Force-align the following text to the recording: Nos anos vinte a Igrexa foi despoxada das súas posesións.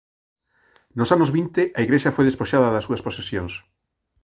Nos 0.97 1.09
anos 1.15 1.33
vinte 1.37 1.61
a 1.77 1.79
Igrexa 1.85 2.15
foi 2.15 2.23
despoxada 2.27 2.73
das 2.75 2.85
súas 2.87 3.03
posesións. 3.07 3.53